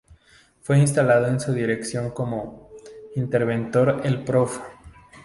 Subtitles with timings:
[0.63, 2.71] Fue instalado en su dirección como
[3.17, 4.57] Interventor el Prof.